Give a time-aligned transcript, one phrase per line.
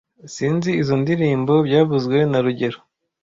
[0.33, 2.77] Sinzi izoi ndirimbo byavuzwe na rugero(